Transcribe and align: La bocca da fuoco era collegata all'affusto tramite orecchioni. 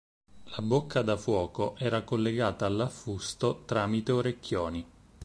La 0.55 0.63
bocca 0.63 1.03
da 1.03 1.15
fuoco 1.15 1.75
era 1.77 2.01
collegata 2.01 2.65
all'affusto 2.65 3.65
tramite 3.65 4.11
orecchioni. 4.11 4.85